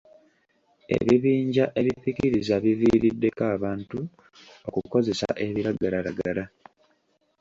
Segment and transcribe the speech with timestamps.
[0.97, 3.99] Ebibinja ebipikiriza biviiriddeko abantu
[4.67, 6.43] okukozesa ebiragalalagala.